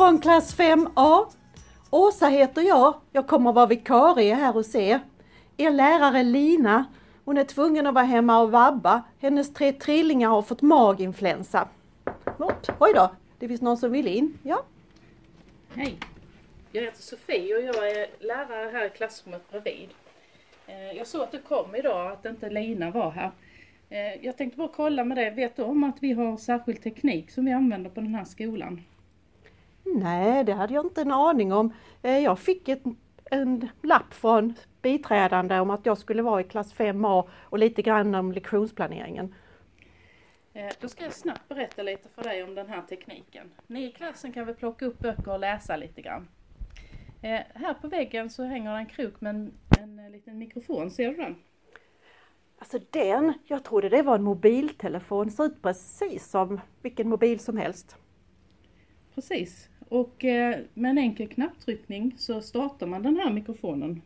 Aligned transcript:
Morgonklass 0.00 0.56
5A! 0.58 1.26
Åsa 1.90 2.28
heter 2.28 2.62
jag. 2.62 2.94
Jag 3.12 3.26
kommer 3.26 3.52
vara 3.52 3.66
vikarie 3.66 4.34
här 4.34 4.52
hos 4.52 4.74
er. 4.74 5.00
Er 5.56 5.70
lärare 5.70 6.22
Lina, 6.22 6.84
hon 7.24 7.38
är 7.38 7.44
tvungen 7.44 7.86
att 7.86 7.94
vara 7.94 8.04
hemma 8.04 8.40
och 8.40 8.50
vabba. 8.50 9.02
Hennes 9.18 9.54
tre 9.54 9.72
trillingar 9.72 10.28
har 10.28 10.42
fått 10.42 10.62
maginfluensa. 10.62 11.68
Oj 12.78 12.92
då, 12.94 13.10
det 13.38 13.48
finns 13.48 13.60
någon 13.60 13.76
som 13.76 13.92
vill 13.92 14.06
in. 14.06 14.38
Ja. 14.42 14.62
Hej! 15.74 15.98
Jag 16.72 16.82
heter 16.82 17.02
Sofie 17.02 17.56
och 17.56 17.62
jag 17.62 17.90
är 17.90 18.06
lärare 18.20 18.70
här 18.70 18.86
i 18.86 18.90
klassrummet 18.90 19.50
bredvid. 19.50 19.88
Eh, 20.66 20.92
jag 20.92 21.06
såg 21.06 21.22
att 21.22 21.32
du 21.32 21.38
kom 21.38 21.74
idag, 21.74 22.12
att 22.12 22.24
inte 22.24 22.50
Lina 22.50 22.90
var 22.90 23.10
här. 23.10 23.30
Eh, 23.90 24.24
jag 24.26 24.36
tänkte 24.36 24.58
bara 24.58 24.68
kolla 24.76 25.04
med 25.04 25.16
dig, 25.16 25.30
vet 25.30 25.56
du 25.56 25.62
om 25.62 25.84
att 25.84 25.96
vi 26.00 26.12
har 26.12 26.36
särskild 26.36 26.82
teknik 26.82 27.30
som 27.30 27.44
vi 27.44 27.52
använder 27.52 27.90
på 27.90 28.00
den 28.00 28.14
här 28.14 28.24
skolan? 28.24 28.80
Nej, 29.84 30.44
det 30.44 30.52
hade 30.52 30.74
jag 30.74 30.86
inte 30.86 31.00
en 31.00 31.12
aning 31.12 31.52
om. 31.52 31.72
Eh, 32.02 32.18
jag 32.18 32.38
fick 32.38 32.68
ett, 32.68 32.82
en 33.24 33.68
lapp 33.82 34.14
från 34.14 34.54
biträdande 34.82 35.60
om 35.60 35.70
att 35.70 35.86
jag 35.86 35.98
skulle 35.98 36.22
vara 36.22 36.40
i 36.40 36.44
klass 36.44 36.74
5A 36.74 37.28
och 37.42 37.58
lite 37.58 37.82
grann 37.82 38.14
om 38.14 38.32
lektionsplaneringen. 38.32 39.34
Då 40.80 40.88
ska 40.88 41.04
jag 41.04 41.12
snabbt 41.12 41.48
berätta 41.48 41.82
lite 41.82 42.08
för 42.08 42.22
dig 42.22 42.42
om 42.42 42.54
den 42.54 42.68
här 42.68 42.82
tekniken. 42.82 43.50
Ni 43.66 43.84
i 43.84 43.92
klassen 43.92 44.32
kan 44.32 44.46
väl 44.46 44.54
plocka 44.54 44.86
upp 44.86 44.98
böcker 44.98 45.32
och 45.32 45.40
läsa 45.40 45.76
lite 45.76 46.02
grann. 46.02 46.28
Här 47.22 47.74
på 47.74 47.88
väggen 47.88 48.30
så 48.30 48.44
hänger 48.44 48.76
en 48.76 48.86
krok 48.86 49.20
med 49.20 49.30
en, 49.30 49.52
en 49.80 50.12
liten 50.12 50.38
mikrofon, 50.38 50.90
ser 50.90 51.10
du 51.10 51.16
den? 51.16 51.36
Alltså 52.58 52.78
den, 52.90 53.32
jag 53.46 53.64
trodde 53.64 53.88
det 53.88 54.02
var 54.02 54.14
en 54.14 54.22
mobiltelefon, 54.22 55.30
ser 55.30 55.44
ut 55.44 55.62
precis 55.62 56.30
som 56.30 56.60
vilken 56.82 57.08
mobil 57.08 57.40
som 57.40 57.56
helst. 57.56 57.96
Precis, 59.20 59.68
och 59.88 60.24
eh, 60.24 60.58
med 60.74 60.90
en 60.90 60.98
enkel 60.98 61.28
knapptryckning 61.28 62.14
så 62.18 62.40
startar 62.40 62.86
man 62.86 63.02
den 63.02 63.16
här 63.16 63.30
mikrofonen. 63.30 64.02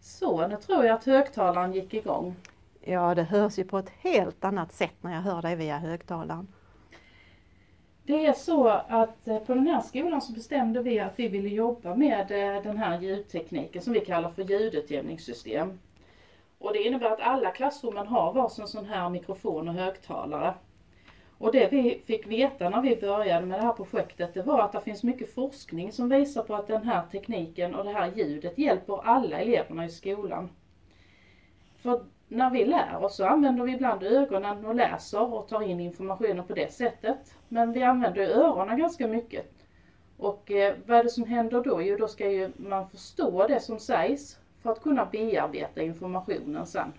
Så, 0.00 0.48
nu 0.48 0.56
tror 0.56 0.84
jag 0.84 0.94
att 0.94 1.04
högtalaren 1.04 1.72
gick 1.72 1.94
igång. 1.94 2.34
Ja, 2.80 3.14
det 3.14 3.22
hörs 3.22 3.58
ju 3.58 3.64
på 3.64 3.78
ett 3.78 3.88
helt 3.88 4.44
annat 4.44 4.72
sätt 4.72 4.94
när 5.00 5.14
jag 5.14 5.20
hör 5.20 5.42
dig 5.42 5.56
via 5.56 5.78
högtalaren. 5.78 6.48
Det 8.04 8.26
är 8.26 8.32
så 8.32 8.68
att 8.68 9.28
eh, 9.28 9.38
på 9.38 9.54
den 9.54 9.66
här 9.66 9.80
skolan 9.80 10.22
så 10.22 10.32
bestämde 10.32 10.82
vi 10.82 11.00
att 11.00 11.18
vi 11.18 11.28
ville 11.28 11.48
jobba 11.48 11.94
med 11.94 12.20
eh, 12.30 12.62
den 12.62 12.76
här 12.76 13.00
ljudtekniken 13.00 13.82
som 13.82 13.92
vi 13.92 14.00
kallar 14.00 14.30
för 14.30 14.42
ljudutjämningssystem. 14.42 15.78
Och 16.58 16.72
det 16.72 16.82
innebär 16.82 17.10
att 17.10 17.20
alla 17.20 17.50
klassrummen 17.50 18.06
har 18.06 18.32
varsin 18.32 18.66
sån 18.66 18.86
här 18.86 19.08
mikrofon 19.08 19.68
och 19.68 19.74
högtalare. 19.74 20.54
Och 21.42 21.52
det 21.52 21.72
vi 21.72 22.02
fick 22.06 22.26
veta 22.26 22.68
när 22.68 22.80
vi 22.82 22.96
började 22.96 23.46
med 23.46 23.58
det 23.58 23.64
här 23.64 23.72
projektet 23.72 24.34
det 24.34 24.42
var 24.42 24.60
att 24.60 24.72
det 24.72 24.80
finns 24.80 25.02
mycket 25.02 25.34
forskning 25.34 25.92
som 25.92 26.08
visar 26.08 26.42
på 26.42 26.54
att 26.54 26.66
den 26.66 26.82
här 26.82 27.02
tekniken 27.12 27.74
och 27.74 27.84
det 27.84 27.92
här 27.92 28.12
ljudet 28.16 28.58
hjälper 28.58 29.06
alla 29.06 29.38
eleverna 29.38 29.84
i 29.84 29.88
skolan. 29.88 30.48
För 31.76 32.04
när 32.28 32.50
vi 32.50 32.64
lär 32.64 33.04
oss 33.04 33.16
så 33.16 33.26
använder 33.26 33.64
vi 33.64 33.72
ibland 33.72 34.02
ögonen 34.02 34.64
och 34.66 34.74
läser 34.74 35.34
och 35.34 35.48
tar 35.48 35.62
in 35.62 35.80
informationen 35.80 36.44
på 36.44 36.52
det 36.54 36.72
sättet. 36.72 37.34
Men 37.48 37.72
vi 37.72 37.82
använder 37.82 38.22
öronen 38.22 38.78
ganska 38.78 39.08
mycket. 39.08 39.52
Och 40.16 40.50
eh, 40.50 40.74
vad 40.86 40.98
är 40.98 41.04
det 41.04 41.10
som 41.10 41.24
händer 41.24 41.62
då? 41.64 41.82
Jo, 41.82 41.96
då 41.96 42.08
ska 42.08 42.30
ju 42.30 42.50
man 42.56 42.88
förstå 42.88 43.46
det 43.46 43.60
som 43.60 43.78
sägs 43.78 44.38
för 44.62 44.70
att 44.70 44.82
kunna 44.82 45.04
bearbeta 45.04 45.82
informationen 45.82 46.66
sen. 46.66 46.92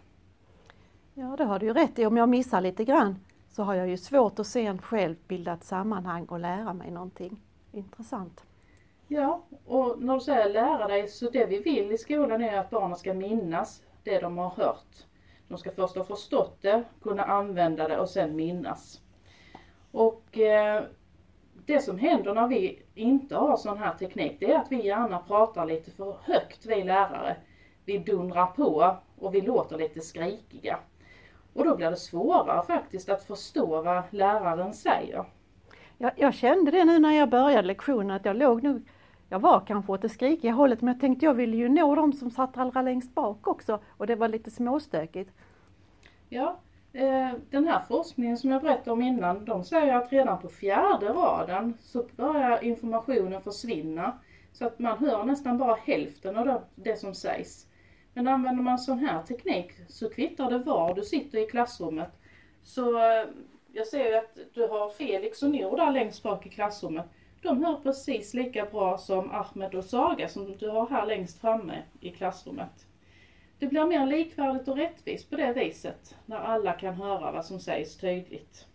Ja, 1.13 1.35
det 1.37 1.43
har 1.43 1.59
du 1.59 1.65
ju 1.65 1.73
rätt 1.73 1.99
i. 1.99 2.05
Om 2.05 2.17
jag 2.17 2.29
missar 2.29 2.61
lite 2.61 2.85
grann 2.85 3.15
så 3.53 3.63
har 3.63 3.73
jag 3.73 3.89
ju 3.89 3.97
svårt 3.97 4.39
att 4.39 4.47
sen 4.47 4.81
själv 4.81 5.15
bilda 5.27 5.53
ett 5.53 5.63
sammanhang 5.63 6.25
och 6.25 6.39
lära 6.39 6.73
mig 6.73 6.91
någonting 6.91 7.41
intressant. 7.71 8.45
Ja, 9.07 9.43
och 9.65 10.01
när 10.01 10.13
du 10.13 10.19
säger 10.19 10.49
lära 10.49 10.87
dig 10.87 11.07
så 11.07 11.29
det 11.29 11.45
vi 11.45 11.59
vill 11.59 11.91
i 11.91 11.97
skolan 11.97 12.43
är 12.43 12.57
att 12.57 12.69
barnen 12.69 12.97
ska 12.97 13.13
minnas 13.13 13.83
det 14.03 14.19
de 14.19 14.37
har 14.37 14.49
hört. 14.49 15.05
De 15.47 15.57
ska 15.57 15.71
först 15.71 15.95
ha 15.95 16.03
förstått 16.03 16.57
det, 16.61 16.83
kunna 17.01 17.23
använda 17.23 17.87
det 17.87 17.99
och 17.99 18.09
sen 18.09 18.35
minnas. 18.35 19.01
Och 19.91 20.37
eh, 20.37 20.83
det 21.65 21.79
som 21.79 21.99
händer 21.99 22.33
när 22.33 22.47
vi 22.47 22.83
inte 22.95 23.35
har 23.35 23.57
sån 23.57 23.77
här 23.77 23.93
teknik, 23.93 24.37
det 24.39 24.51
är 24.51 24.59
att 24.59 24.71
vi 24.71 24.85
gärna 24.85 25.19
pratar 25.19 25.65
lite 25.65 25.91
för 25.91 26.17
högt, 26.23 26.65
vi 26.65 26.83
lärare. 26.83 27.35
Vi 27.85 27.97
dundrar 27.97 28.45
på 28.45 28.97
och 29.19 29.35
vi 29.35 29.41
låter 29.41 29.77
lite 29.77 30.01
skrikiga. 30.01 30.79
Och 31.53 31.65
då 31.65 31.75
blir 31.75 31.89
det 31.89 31.95
svårare 31.95 32.63
faktiskt 32.65 33.09
att 33.09 33.23
förstå 33.23 33.81
vad 33.81 34.03
läraren 34.09 34.73
säger. 34.73 35.25
Jag, 35.97 36.11
jag 36.15 36.33
kände 36.33 36.71
det 36.71 36.85
nu 36.85 36.99
när 36.99 37.11
jag 37.11 37.29
började 37.29 37.67
lektionen 37.67 38.11
att 38.11 38.25
jag 38.25 38.35
låg 38.35 38.63
nog 38.63 38.81
jag 39.29 39.39
var 39.39 39.59
kanske 39.67 39.91
åt 39.91 40.01
det 40.01 40.09
skrikiga 40.09 40.51
hållet 40.51 40.81
men 40.81 40.93
jag 40.93 41.01
tänkte 41.01 41.25
jag 41.25 41.33
ville 41.33 41.57
ju 41.57 41.69
nå 41.69 41.95
de 41.95 42.13
som 42.13 42.31
satt 42.31 42.57
allra 42.57 42.81
längst 42.81 43.15
bak 43.15 43.47
också 43.47 43.79
och 43.97 44.07
det 44.07 44.15
var 44.15 44.27
lite 44.27 44.51
småstökigt. 44.51 45.31
Ja, 46.29 46.59
eh, 46.93 47.31
den 47.49 47.67
här 47.67 47.81
forskningen 47.87 48.37
som 48.37 48.51
jag 48.51 48.61
berättade 48.61 48.91
om 48.91 49.01
innan, 49.01 49.45
de 49.45 49.63
säger 49.63 49.95
att 49.95 50.11
redan 50.11 50.39
på 50.39 50.49
fjärde 50.49 51.09
raden 51.09 51.77
så 51.79 52.05
börjar 52.15 52.63
informationen 52.63 53.41
försvinna. 53.41 54.19
Så 54.53 54.65
att 54.65 54.79
man 54.79 54.97
hör 54.97 55.23
nästan 55.23 55.57
bara 55.57 55.75
hälften 55.75 56.37
av 56.37 56.61
det 56.75 56.99
som 56.99 57.15
sägs. 57.15 57.67
Men 58.13 58.27
använder 58.27 58.63
man 58.63 58.79
sån 58.79 58.99
här 58.99 59.23
teknik 59.23 59.71
så 59.87 60.09
kvittar 60.09 60.51
det 60.51 60.57
var 60.57 60.95
du 60.95 61.03
sitter 61.03 61.39
i 61.39 61.47
klassrummet. 61.47 62.09
Så 62.63 62.97
eh, 62.97 63.25
jag 63.71 63.87
ser 63.87 64.09
ju 64.09 64.15
att 64.15 64.37
du 64.53 64.67
har 64.67 64.89
Felix 64.89 65.43
och 65.43 65.49
Nour 65.49 65.77
där 65.77 65.91
längst 65.91 66.23
bak 66.23 66.45
i 66.45 66.49
klassrummet. 66.49 67.05
De 67.41 67.63
hör 67.63 67.75
precis 67.75 68.33
lika 68.33 68.65
bra 68.65 68.97
som 68.97 69.31
Ahmed 69.31 69.75
och 69.75 69.83
Saga 69.83 70.27
som 70.27 70.57
du 70.57 70.69
har 70.69 70.89
här 70.89 71.05
längst 71.05 71.41
framme 71.41 71.83
i 71.99 72.09
klassrummet. 72.09 72.85
Det 73.59 73.67
blir 73.67 73.85
mer 73.85 74.05
likvärdigt 74.05 74.67
och 74.67 74.77
rättvist 74.77 75.29
på 75.29 75.35
det 75.35 75.53
viset, 75.53 76.15
när 76.25 76.37
alla 76.37 76.73
kan 76.73 76.93
höra 76.93 77.31
vad 77.31 77.45
som 77.45 77.59
sägs 77.59 77.97
tydligt. 77.97 78.67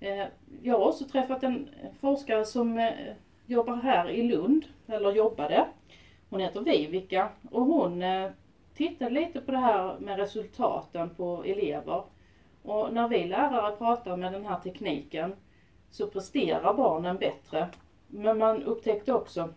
Eh, 0.00 0.26
jag 0.62 0.78
har 0.78 0.86
också 0.86 1.04
träffat 1.04 1.42
en 1.42 1.68
forskare 2.00 2.44
som 2.44 2.78
eh, 2.78 2.92
jobbar 3.46 3.76
här 3.76 4.10
i 4.10 4.22
Lund, 4.22 4.64
eller 4.86 5.12
jobbade. 5.12 5.66
Hon 6.32 6.40
heter 6.40 6.60
Vivica 6.60 7.28
och 7.50 7.64
hon 7.64 8.02
eh, 8.02 8.30
tittade 8.74 9.10
lite 9.10 9.40
på 9.40 9.52
det 9.52 9.58
här 9.58 9.98
med 9.98 10.18
resultaten 10.18 11.10
på 11.14 11.44
elever. 11.44 12.04
Och 12.62 12.92
när 12.92 13.08
vi 13.08 13.24
lärare 13.24 13.76
pratar 13.76 14.16
med 14.16 14.32
den 14.32 14.46
här 14.46 14.60
tekniken 14.60 15.34
så 15.90 16.06
presterar 16.06 16.74
barnen 16.74 17.16
bättre. 17.16 17.68
Men 18.08 18.38
man 18.38 18.62
upptäckte 18.62 19.12
också 19.12 19.48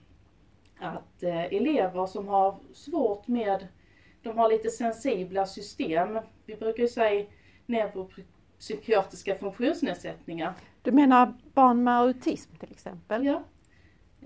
att 0.80 1.24
eh, 1.24 1.46
elever 1.46 2.06
som 2.06 2.28
har 2.28 2.56
svårt 2.74 3.28
med, 3.28 3.68
de 4.24 4.38
har 4.38 4.50
lite 4.50 4.70
sensibla 4.70 5.46
system, 5.46 6.20
vi 6.46 6.56
brukar 6.56 6.84
ju 6.84 6.90
säga 6.90 7.26
neuropsykiatriska 7.66 9.36
funktionsnedsättningar. 9.36 10.54
Du 10.82 10.92
menar 10.92 11.34
barn 11.54 11.84
med 11.84 12.00
autism 12.00 12.56
till 12.56 12.72
exempel? 12.72 13.26
Ja. 13.26 13.44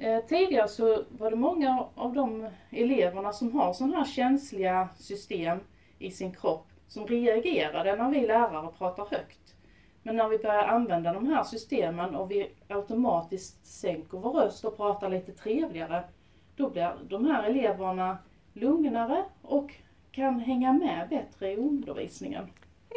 Eh, 0.01 0.25
tidigare 0.25 0.67
så 0.67 1.03
var 1.09 1.31
det 1.31 1.37
många 1.37 1.85
av 1.95 2.13
de 2.13 2.49
eleverna 2.69 3.33
som 3.33 3.51
har 3.55 3.73
sådana 3.73 3.97
här 3.97 4.05
känsliga 4.05 4.89
system 4.95 5.59
i 5.97 6.11
sin 6.11 6.35
kropp 6.35 6.67
som 6.87 7.07
reagerade 7.07 7.95
när 7.95 8.09
vi 8.09 8.27
lärare 8.27 8.71
pratar 8.77 9.05
högt. 9.05 9.55
Men 10.03 10.15
när 10.15 10.27
vi 10.27 10.37
börjar 10.37 10.63
använda 10.63 11.13
de 11.13 11.27
här 11.27 11.43
systemen 11.43 12.15
och 12.15 12.31
vi 12.31 12.51
automatiskt 12.67 13.65
sänker 13.65 14.17
vår 14.17 14.33
röst 14.33 14.65
och 14.65 14.77
pratar 14.77 15.09
lite 15.09 15.31
trevligare, 15.31 16.03
då 16.55 16.69
blir 16.69 16.95
de 17.09 17.25
här 17.25 17.43
eleverna 17.43 18.17
lugnare 18.53 19.23
och 19.41 19.73
kan 20.11 20.39
hänga 20.39 20.73
med 20.73 21.09
bättre 21.09 21.51
i 21.51 21.55
undervisningen. 21.57 22.47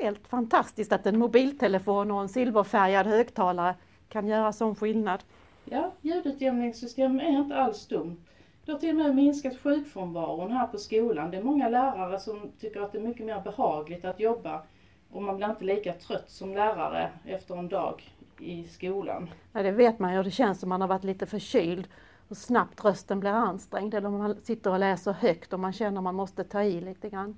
Helt 0.02 0.28
fantastiskt 0.28 0.92
att 0.92 1.06
en 1.06 1.18
mobiltelefon 1.18 2.10
och 2.10 2.20
en 2.20 2.28
silverfärgad 2.28 3.06
högtalare 3.06 3.74
kan 4.08 4.28
göra 4.28 4.52
sån 4.52 4.74
skillnad. 4.74 5.24
Ja, 5.64 5.92
ljudutjämningssystem 6.00 7.20
är 7.20 7.38
inte 7.38 7.56
alls 7.56 7.86
dumt. 7.86 8.16
Det 8.64 8.72
har 8.72 8.78
till 8.78 8.90
och 8.90 8.96
med 8.96 9.14
minskat 9.14 9.58
sjukfrånvaron 9.58 10.52
här 10.52 10.66
på 10.66 10.78
skolan. 10.78 11.30
Det 11.30 11.36
är 11.36 11.42
många 11.42 11.68
lärare 11.68 12.18
som 12.18 12.52
tycker 12.60 12.80
att 12.80 12.92
det 12.92 12.98
är 12.98 13.02
mycket 13.02 13.26
mer 13.26 13.40
behagligt 13.40 14.04
att 14.04 14.20
jobba 14.20 14.62
och 15.10 15.22
man 15.22 15.36
blir 15.36 15.50
inte 15.50 15.64
lika 15.64 15.92
trött 15.92 16.30
som 16.30 16.54
lärare 16.54 17.10
efter 17.26 17.56
en 17.56 17.68
dag 17.68 18.02
i 18.38 18.64
skolan. 18.64 19.30
Nej, 19.52 19.62
det 19.62 19.70
vet 19.70 19.98
man 19.98 20.14
ju. 20.14 20.22
Det 20.22 20.30
känns 20.30 20.60
som 20.60 20.68
man 20.68 20.80
har 20.80 20.88
varit 20.88 21.04
lite 21.04 21.26
förkyld 21.26 21.88
och 22.28 22.36
snabbt 22.36 22.84
rösten 22.84 23.20
blir 23.20 23.30
ansträngd 23.30 23.94
eller 23.94 24.08
man 24.08 24.40
sitter 24.40 24.70
och 24.70 24.78
läser 24.78 25.12
högt 25.12 25.52
och 25.52 25.60
man 25.60 25.72
känner 25.72 25.98
att 25.98 26.04
man 26.04 26.14
måste 26.14 26.44
ta 26.44 26.62
i 26.62 26.80
lite 26.80 27.08
grann. 27.08 27.36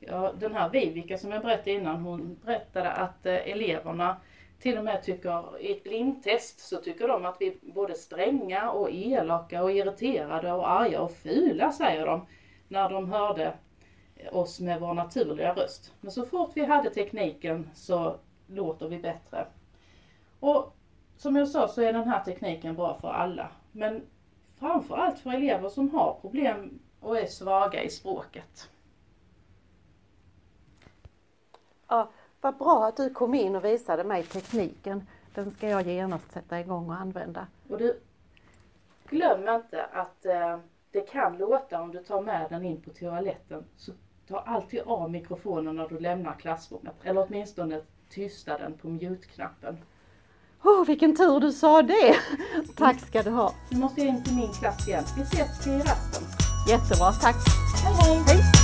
Ja, 0.00 0.32
den 0.38 0.54
här 0.54 0.70
Vivica 0.70 1.18
som 1.18 1.32
jag 1.32 1.42
berättade 1.42 1.70
innan, 1.72 2.02
hon 2.02 2.36
berättade 2.44 2.92
att 2.92 3.26
eh, 3.26 3.34
eleverna 3.34 4.16
till 4.58 4.78
och 4.78 4.84
med 4.84 5.02
tycker, 5.02 5.60
i 5.60 5.72
ett 5.72 5.82
blindtest 5.82 6.60
så 6.60 6.76
tycker 6.76 7.08
de 7.08 7.24
att 7.24 7.36
vi 7.40 7.46
är 7.46 7.54
både 7.62 7.94
stränga 7.94 8.70
och 8.70 8.90
elaka 8.90 9.62
och 9.62 9.72
irriterade 9.72 10.52
och 10.52 10.70
arga 10.70 11.00
och 11.00 11.12
fula 11.12 11.72
säger 11.72 12.06
de 12.06 12.26
när 12.68 12.90
de 12.90 13.12
hörde 13.12 13.54
oss 14.32 14.60
med 14.60 14.80
vår 14.80 14.94
naturliga 14.94 15.54
röst. 15.54 15.92
Men 16.00 16.12
så 16.12 16.26
fort 16.26 16.50
vi 16.54 16.64
hade 16.64 16.90
tekniken 16.90 17.70
så 17.74 18.16
låter 18.46 18.88
vi 18.88 18.98
bättre. 18.98 19.46
Och 20.40 20.76
som 21.16 21.36
jag 21.36 21.48
sa 21.48 21.68
så 21.68 21.82
är 21.82 21.92
den 21.92 22.08
här 22.08 22.24
tekniken 22.24 22.74
bra 22.74 22.98
för 23.00 23.08
alla. 23.08 23.50
Men 23.72 24.06
framförallt 24.58 25.18
för 25.18 25.30
elever 25.30 25.68
som 25.68 25.90
har 25.94 26.18
problem 26.20 26.78
och 27.00 27.18
är 27.18 27.26
svaga 27.26 27.82
i 27.82 27.90
språket. 27.90 28.70
Ja, 31.88 32.10
vad 32.40 32.56
bra 32.56 32.86
att 32.86 32.96
du 32.96 33.10
kom 33.10 33.34
in 33.34 33.56
och 33.56 33.64
visade 33.64 34.04
mig 34.04 34.22
tekniken. 34.22 35.06
Den 35.34 35.50
ska 35.50 35.68
jag 35.68 35.86
genast 35.86 36.32
sätta 36.32 36.60
igång 36.60 36.88
och 36.88 36.96
använda. 36.96 37.46
Och 37.68 37.78
du, 37.78 38.00
glöm 39.08 39.48
inte 39.48 39.84
att 39.84 40.26
eh, 40.26 40.58
det 40.90 41.00
kan 41.00 41.38
låta 41.38 41.82
om 41.82 41.92
du 41.92 41.98
tar 42.02 42.20
med 42.20 42.46
den 42.50 42.64
in 42.64 42.80
på 42.80 42.90
toaletten. 42.90 43.64
Så 43.76 43.92
ta 44.28 44.38
alltid 44.38 44.80
av 44.80 45.10
mikrofonen 45.10 45.76
när 45.76 45.88
du 45.88 45.98
lämnar 45.98 46.34
klassrummet. 46.34 46.94
Eller 47.02 47.26
åtminstone 47.28 47.80
tysta 48.10 48.58
den 48.58 48.72
på 48.78 48.88
mute-knappen. 48.88 49.78
Åh, 50.62 50.82
oh, 50.82 50.86
vilken 50.86 51.16
tur 51.16 51.40
du 51.40 51.52
sa 51.52 51.82
det! 51.82 52.16
Tack 52.76 53.00
ska 53.00 53.22
du 53.22 53.30
ha. 53.30 53.52
Nu 53.70 53.78
måste 53.78 54.00
jag 54.00 54.08
in 54.08 54.24
till 54.24 54.36
min 54.36 54.52
klass 54.52 54.88
igen. 54.88 55.04
Vi 55.16 55.22
ses 55.22 55.64
till 55.64 55.72
rasten. 55.72 56.22
Jättebra, 56.68 57.12
tack. 57.12 57.36
Hej 57.84 57.94
hej! 57.94 58.22
Hej! 58.26 58.55